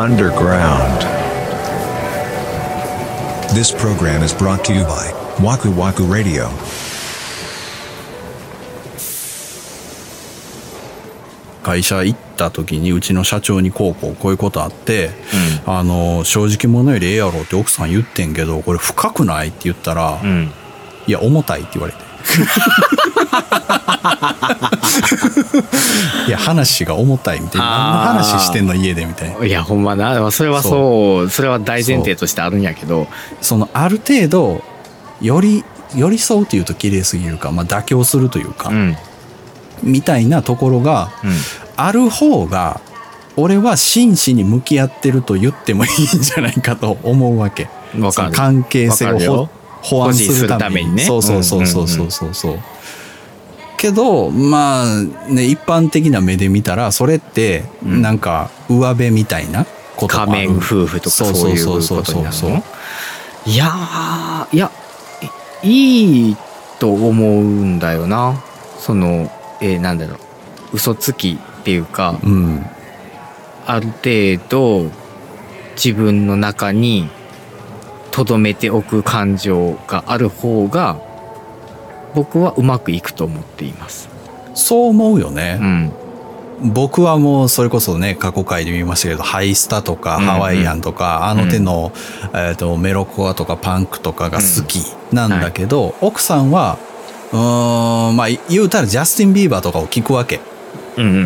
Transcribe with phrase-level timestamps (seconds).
[0.00, 1.04] underground.
[3.54, 6.48] This program is brought to you by Waku Waku Radio.
[11.62, 15.10] 会社行った時にうちの社長にこうこうこういうことあって、
[15.66, 20.50] あの正直者よりええやろって奥さん言ってんけどこれ深くないって言ったら、うん。
[21.06, 22.09] いや重たいって言われて
[26.26, 30.30] いや話が重たいみたいな何の話してんの家でみたいないや、ほんまな。
[30.30, 33.08] それはそう、それは大前提としてあるんやけど、
[33.40, 34.62] そのある程度
[35.20, 38.96] より寄り添うというと綺麗すぎるか、まあ、妥協するというか、うん。
[39.82, 41.30] みたいなところがうん。
[41.76, 42.80] ある方が
[43.36, 47.68] 俺は真摯に向き合ってると言ってもいいんじゃないかと思うわけ。
[48.32, 49.48] 関係性を
[49.82, 51.02] 保安するためにね。
[51.04, 52.58] そうそうそうそうそうそうそう。
[53.76, 58.02] けどまあね一般的な目で見たらそれってうん。
[58.02, 62.62] なんか上辺みたいなこと仮面夫婦とかそういうことになるそうそうそうの
[63.46, 64.70] いやー、いや、
[65.62, 66.36] いいい
[66.78, 68.42] と思うんだよな。
[68.78, 69.30] その、
[69.62, 70.18] えーなんだろう、
[70.74, 72.66] 嘘つきっていうか、うん。
[73.66, 74.90] ある程度
[75.74, 77.08] 自分の中に
[78.10, 81.00] 留めておく感情がある方が
[82.14, 84.08] 僕はうまくいくと思っています。
[84.54, 85.92] そう思うようね、ん。
[86.62, 91.92] 僕はもうそれこそね過去回で見ましたけどハイスタとかうんうんハワイアンとか、あの手の、
[92.34, 94.82] えー、とメロコアとかパンクとかが好き
[95.14, 96.78] なんだけど、奥さんは
[97.32, 100.40] うーんまあ言うたらジャスティン・ビーバーとかを聞くわけ
[100.96, 101.24] うんうんうん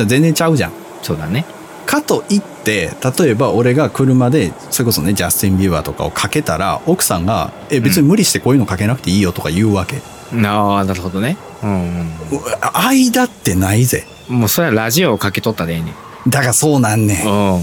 [0.00, 0.06] うん。
[0.06, 1.46] 全然ちゃうじゃんそうだね。
[1.86, 10.02] かといって例えば俺が車でそれこそねジャスティン・ビーバーとかをかけたら奥さんが「え別に無理してこういうのかけなくていいよ」とか言うわけ、
[10.44, 11.36] ああ、なるほどね。
[11.62, 12.40] うんうんう
[12.74, 14.40] 間ってないぜうん。
[14.40, 15.90] もうそれはラジオをかけとったでええね
[16.26, 16.30] ん。
[16.30, 17.62] だからそうなんねんうん。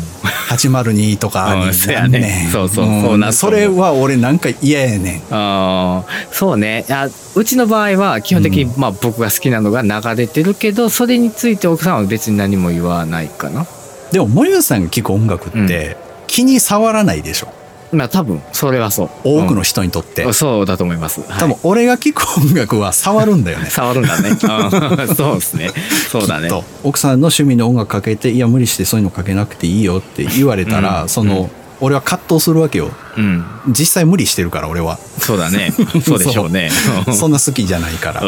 [0.50, 6.86] 802とかそうんねんねそうそうそうなそれは俺なんか嫌やねんああ、そうね。
[6.90, 13.66] あうちの場合は基本的に、まあ僕が好きなのが流れてるけど、それについて奥さんは別に何も言わないかな。
[14.14, 15.98] でも森内さんが聴く音楽って
[16.28, 17.48] 気に障らないでしょ？
[17.92, 19.10] まあ多分、それはそう。
[19.24, 21.22] 多くの人にとって、うんそうだと思います。
[21.22, 24.30] はい多分俺が聴く音楽は触るんだよね触るんだね。
[24.34, 25.70] うんそうですね。
[26.10, 26.48] そうだね。
[26.48, 31.50] と奥さんの趣味の音楽かけていや無理してそういうのかけなくていいよって言われたら、うんその、
[31.84, 33.44] 俺は葛藤するわけようん。
[33.68, 35.72] 実際無理してるから俺はそうだね。
[36.04, 36.72] そうでしょうね。
[37.14, 38.22] そんな好きじゃないから、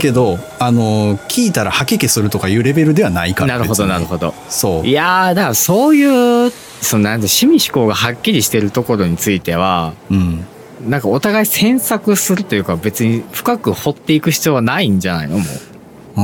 [0.00, 4.34] けどあの聞いたら吐き気するとかいうレベルではないからなるほど、なるほど。
[4.48, 10.44] そういやー、だからそういう、そのなんて趣味思考がはっきりしてるところについては、うん
[10.86, 15.38] なんかお互い詮索するというか別に深く掘っていく必要はないんじゃないの？
[15.38, 15.46] もう。
[16.18, 16.22] あ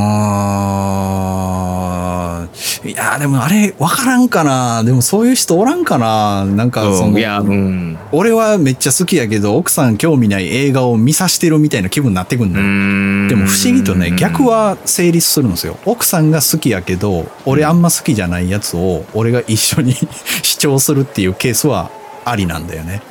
[2.51, 4.83] ーいやでもあれ分からんかな。
[4.85, 6.45] でもそういう人おらんかな。
[6.45, 7.99] なんかその、いや、うん。
[8.11, 15.79] 俺はめっちゃ好きやけど奥さん興味ない映画を見さしてるみたいな気分になってくんのよ、でも不思議とね逆は成立するんですよ。
[15.85, 19.95] 奥さんが好きやけど俺あんま好きじゃないやつを俺が一緒に
[20.43, 21.91] 視聴するっていうケースは
[22.25, 23.03] ありなんだよね。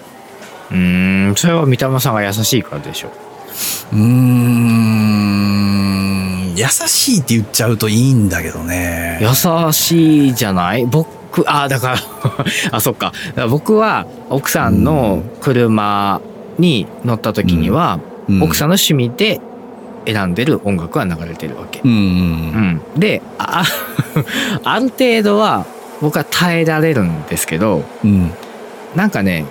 [0.71, 3.09] うーん、それは三玉さんが優しいからでしょ。
[3.93, 5.00] うーん
[6.55, 9.19] 優しいって言っちゃうといいんだけどね。
[9.21, 10.85] 優しいじゃない？
[10.85, 11.97] 僕、あ、だから、
[12.71, 13.13] あ、そっか。
[13.29, 16.21] だから僕は奥さんの車
[16.57, 18.43] に乗った時には、うん。
[18.43, 19.39] 奥さんの趣味で
[20.05, 21.81] 選んでる音楽は流れてるわけ。
[21.83, 22.81] うんうん。
[22.95, 23.63] うん、であ
[24.63, 25.65] ある程度は
[26.01, 28.31] 僕は耐えられるんですけどうん。
[28.95, 29.45] なんかね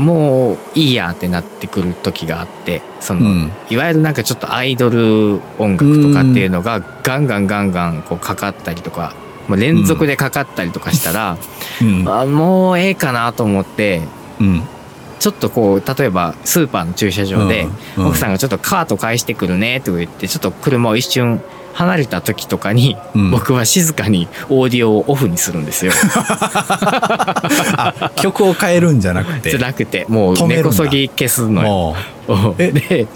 [0.00, 3.52] もういいやってなってくる時があってその、うん。
[3.68, 9.14] いわゆるなんかちょっとアイドル音楽とかっていうのがガンガンガンガンこうかかったりとか
[9.46, 11.38] もう連続でかかったりとかしたら、
[11.82, 12.08] うん。
[12.08, 14.02] あもうええかなと思って
[14.40, 14.62] うん。
[15.18, 17.68] ちょっとこう例えばスーパーの駐車場で、
[17.98, 18.06] うん。
[18.06, 21.42] 奥さんがちょっとカート返してくるねとか言ってちょっと車を一瞬
[21.72, 23.30] 離れた時とかに、うん。
[23.30, 25.92] 僕は静かにオーディオをオフにするんですよ。
[27.76, 32.54] あ曲を変えるんじゃなくてじゃなくてもう根こそぎ消すのよ。
[32.58, 33.06] で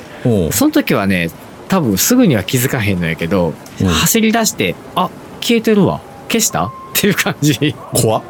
[0.52, 1.30] その時はね
[1.68, 3.84] 多分すぐには気づかへんのやけど、う。
[3.84, 6.00] ん走り出して「あ消えてるわ。
[6.28, 7.58] 消した?」っていう感じ。
[7.60, 8.22] に怖っ。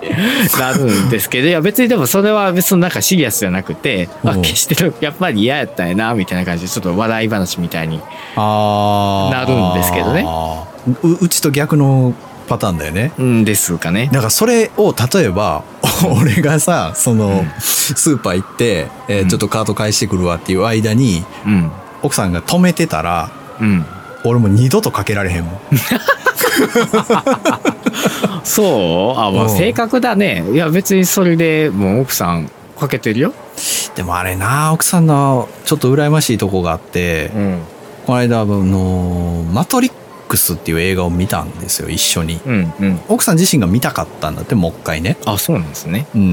[0.59, 4.37] なるんですけどいや別にでもそれは別になんかシリアスじゃなくて「あう。
[4.39, 8.01] ん消してるやっぱり嫌やったんやな」みたいな感じでちょっと笑い話みたいに
[8.37, 10.27] なるんですけどね。
[11.03, 12.15] ううちと逆の
[12.47, 13.13] パターンだよね。
[13.19, 14.09] うんですかね。
[14.13, 15.63] だからそれを例えば
[16.21, 19.29] 俺がさその、スーパー行って、えーうん。
[19.29, 21.71] ちょっとカート返してくるわっていう間にうん。
[22.03, 23.87] 奥さんが止めてたらうん、
[24.25, 25.55] 俺もう二度とかけられへんもん
[28.45, 29.21] そう？
[29.21, 30.45] あ、まあ、うん正確だね。
[30.53, 33.33] いや、別にそれでもう奥さんかけてるよ。
[33.95, 37.59] でもあれな奥さんのちょっと羨ましいとこがあって、うん。
[38.07, 39.93] この間あの「マトリッ
[40.29, 43.01] クス」っていう映画を見たんですよ一緒にうんうん。
[43.09, 46.07] 奥さん自身が見たかったんだってもう一回ね、あ、そうなんですね。
[46.15, 46.25] うんう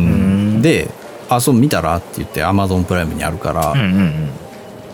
[0.57, 0.89] んで
[1.29, 4.29] 「あそう見たら?」って言ってアマゾンプライムにあるから、うんうん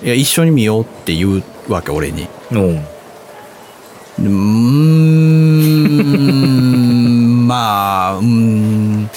[0.03, 1.43] いや一緒に見ようって言う
[1.73, 2.59] わけ俺にうん。
[2.59, 2.61] お
[4.19, 4.27] うん
[7.47, 9.09] まあうーん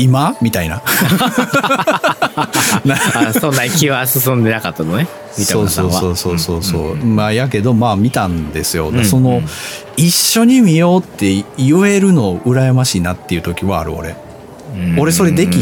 [0.00, 0.36] 今？
[0.40, 0.80] みたいな。
[3.40, 5.08] そんな気は進んでなかったのね。
[5.32, 5.68] そう。
[5.68, 6.62] そうそうそうそう。
[6.62, 7.16] そう、んん。
[7.16, 9.46] まあやけどまあ見たんですよ、うんその、うん
[9.96, 14.14] 一緒に見ようって言えるの羨ましいなっていう時はある俺、う
[14.76, 15.58] ん俺それでき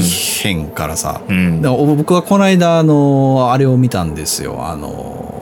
[0.46, 1.62] へんからさ、うん。
[1.62, 4.68] 僕はこの間あのあれを見たんですよ。
[4.68, 5.35] あの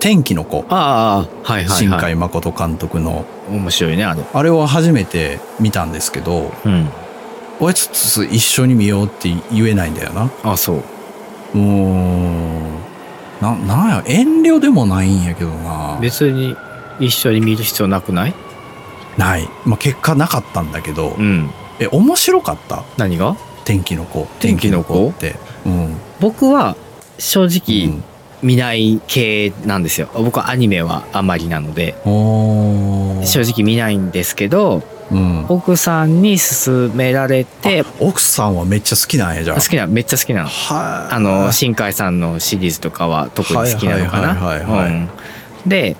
[0.00, 0.64] 天気の子。
[0.68, 2.12] ああ、はいはい新はい。
[2.12, 3.24] 海誠監督の。
[3.50, 4.22] 面白いね、あれ。
[4.32, 6.88] あれを初めて見たんですけどうん。
[7.60, 10.30] 俺ちょっと一緒に見ようって言えないんだよな。
[10.44, 10.76] あそう。
[10.76, 12.78] うーん
[13.40, 15.98] ななんや遠慮でもないんやけどな。
[16.00, 16.54] 別に
[17.00, 18.34] 一緒に見る必要なくない？
[19.16, 21.50] ない、まあ、結果なかったんだけど、うん。
[21.80, 22.84] え面白かった？
[22.96, 23.36] 何が？
[23.64, 24.26] 天気の子。
[24.40, 25.08] 天気の子？
[25.08, 25.36] って。
[25.64, 25.96] うん。
[26.20, 26.76] 僕は
[27.18, 28.04] 正う直ん
[28.42, 30.08] 見ない系なんですよ。
[30.14, 39.60] 僕はアニメはあまりなので、正直見ないんですけど、うん、奥さんに勧められて、奥さんはめっちゃ好きなんやじゃあ。
[39.60, 40.48] 好きな、めっちゃ好きなの。
[40.48, 41.14] はい。
[41.14, 44.86] あの、新海さんのシリーズとかは特に好きなのかな。
[44.86, 45.08] うん。
[45.66, 45.96] で、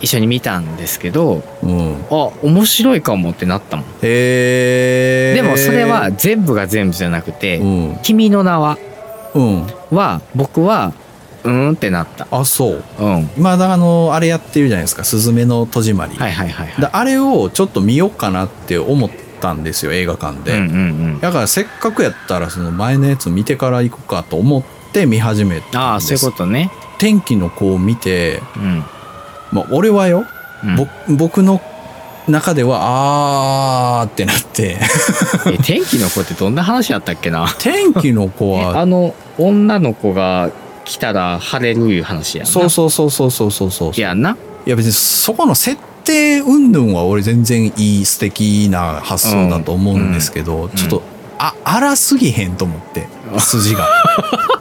[0.00, 2.04] 一緒に見たんですけど、うん。
[2.10, 3.86] あ、面白いかもってなったもん。
[4.02, 7.98] へえでもそれは全部が全部じゃなくて、うん。
[8.02, 8.78] 君の名は、
[9.34, 9.66] うん。
[9.90, 10.92] は、僕は、
[11.46, 12.26] うーんってなった。
[12.30, 13.30] あそううん。
[13.36, 16.80] 今だあのあれやってるじゃないですか「すずめの戸締まり」はいはいはいはい。
[16.80, 19.10] であれをちょっと見ようかなって思っ
[19.40, 20.76] たんですよ映画館で、うんうんう
[21.16, 21.20] ん。
[21.20, 24.62] だからせっかくやったらその前のやつ見てから行くかと思っ
[24.92, 26.70] て見始めたんですああ、そういうことね。
[26.98, 28.84] 天気の子を見て、うん。
[29.52, 30.24] まあ、俺はよ、
[30.64, 31.60] うんぼ僕の
[32.28, 34.78] 中ではあーってなって
[35.46, 37.46] え天気の子ってどんな話やったっけな？
[37.60, 40.50] 天気の子は あの女の子が
[40.86, 44.36] 来たら晴れるいう話やそうそうそうそうそうそうそういやんな。
[44.64, 50.70] いや別にそこの設定云々は俺全然いい素敵な発想だと思うんですけど、ん。
[50.70, 51.02] ちょっと
[51.38, 53.08] あ荒すぎへんと思って。
[53.38, 53.86] 筋が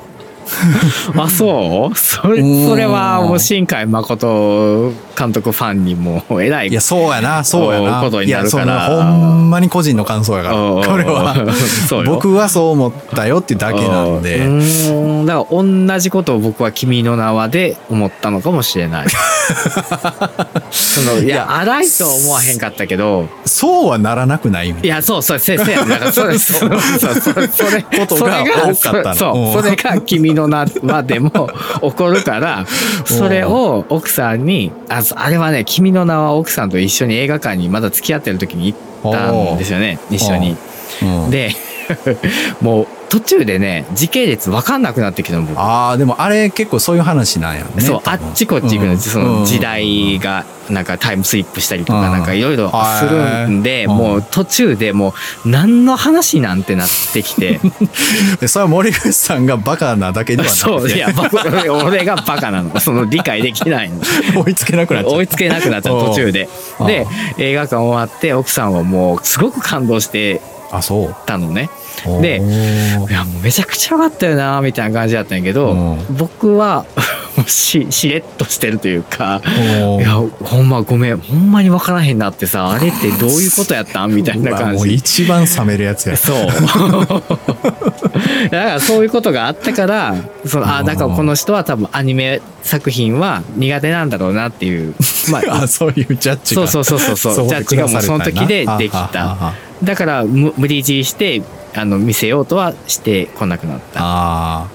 [1.18, 1.98] あそう？
[1.98, 2.70] それうん。
[2.70, 6.68] それはもう新海誠監督ファンにもえらい。
[6.70, 8.02] いやそうやなそうやな。
[8.02, 8.88] ことになるから。
[8.88, 10.56] ほんまに個人の感想やから。
[10.56, 11.36] これは。
[12.06, 14.22] 僕はそう思ったよっていうだけなんう。
[14.22, 15.26] でーん。
[15.26, 19.08] だから同じことを僕は「君の名は」で思ったのかもしれない。
[20.72, 23.28] そのいや荒いとは思わへんかったけど。
[23.46, 26.70] そうはならなくないみたいいや、そうそう、せ、せや、だから、それ、 そう、
[27.00, 27.48] そう、それ、
[28.08, 29.16] そとが多かったの。
[29.16, 31.50] そう、それが君の名はでも
[31.82, 32.66] 起こるから、
[33.06, 38.74] それを奥さんに、あ、そあれはね、君の名は奥さんと一緒に映画館にまだ付き合ってる時に
[39.04, 40.56] 行ったんですよね、一緒に。
[41.30, 41.56] で、
[42.62, 45.60] もう途中でね、時系列分かんなくなってきたの、僕。
[45.60, 52.12] ああでもあれ結構そういう話なんやねそう、あっちこっち行くの、うんその時代が、なんかタイムスリップしたりとか、うん。
[52.12, 55.14] なんかいろいろするんで、はいもう途中でも
[55.46, 57.60] う、何の話なんてなってきて、
[58.42, 62.78] でそれは森口さんがバカなだけではなくて そう、いや、僕俺がバカなの。
[62.80, 64.02] その理解できないの。
[64.44, 66.50] 追いつけなくなっちゃう追いつけなくなっちゃう、途中で。
[66.80, 66.88] うん。
[66.88, 67.08] で、
[67.38, 70.42] 映画館終わって、奥さんはもう、すごく感動して
[70.78, 71.70] あそうたのね。
[72.22, 72.38] で
[73.10, 76.86] いや、もうめちゃくちゃ良かったよな、みたいな感じだったんやけど、うん僕は、
[77.48, 79.42] し、しれっとしてるというか、
[80.00, 80.14] いや、
[80.44, 84.12] ほんまごめん、ほんまに分からへんなってさ、あれってどういうことやったん？
[84.16, 84.78] みたいな感じ。
[84.78, 86.48] もう一番冷めるやつやそう。
[88.50, 90.16] だからそういうことがあったから、
[90.46, 94.96] その、あ、だからこの人は多分アニメ作品は苦手なんだろうなっていう。
[95.32, 97.48] まあ、あそういうジャッジがそうそうそうそうそう。
[97.48, 99.54] ジャッジがもうその時でできた。
[99.82, 101.42] はだから無無理強いして、
[101.76, 104.00] あの、見せようとはしてこなくなった。
[104.02, 104.68] あ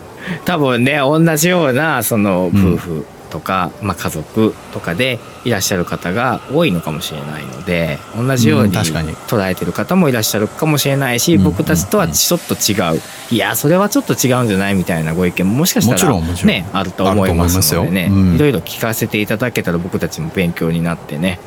[0.44, 2.74] 多分ね、同じような、その、うん。
[2.74, 9.14] 夫婦とか、まあ家族とかでいらっしゃる方が多いのかもしれないので、同じよううんに確かに。
[9.14, 13.00] 捉えてる方もいらっしゃるかもしれないし、うん僕たちとはちょっと違う。
[13.30, 21.38] いや、それはちょっと違うんじゃないみたいなご意見ももしかしたらね、あると思いますのでね、いろいろ聞かせていただけたら僕たちも勉強になってね、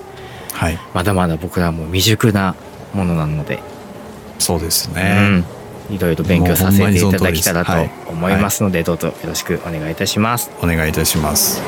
[0.53, 0.79] あはい。
[0.93, 2.55] まだまだ僕らも未熟な
[2.93, 3.59] ものなので、
[4.39, 5.45] そうですうね、ん。
[5.89, 7.71] いろいろ勉強させていただけたらと
[8.09, 10.51] 思いますので、どうぞよろしくお願いいたします。
[10.61, 11.61] お願いいたします